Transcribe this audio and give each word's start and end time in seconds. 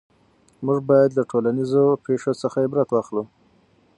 موږ 0.65 0.79
باید 0.89 1.11
له 1.17 1.23
ټولنیزو 1.31 1.83
پېښو 2.05 2.31
څخه 2.41 2.57
عبرت 2.65 2.89
واخلو. 2.91 3.23